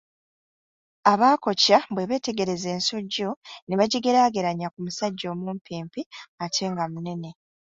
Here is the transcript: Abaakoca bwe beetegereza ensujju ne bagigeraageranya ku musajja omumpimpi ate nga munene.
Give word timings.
Abaakoca 1.11 1.77
bwe 1.93 2.07
beetegereza 2.09 2.67
ensujju 2.77 3.29
ne 3.67 3.73
bagigeraageranya 3.79 4.67
ku 4.73 4.79
musajja 4.85 5.25
omumpimpi 5.33 6.01
ate 6.43 6.63
nga 6.71 6.85
munene. 6.91 7.29